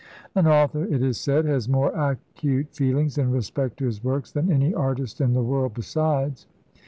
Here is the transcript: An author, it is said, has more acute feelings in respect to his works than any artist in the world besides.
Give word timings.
An 0.33 0.47
author, 0.47 0.83
it 0.85 1.03
is 1.03 1.19
said, 1.19 1.45
has 1.45 1.69
more 1.69 1.91
acute 1.91 2.73
feelings 2.73 3.19
in 3.19 3.29
respect 3.29 3.77
to 3.77 3.85
his 3.85 4.03
works 4.03 4.31
than 4.31 4.51
any 4.51 4.73
artist 4.73 5.21
in 5.21 5.33
the 5.33 5.43
world 5.43 5.75
besides. 5.75 6.47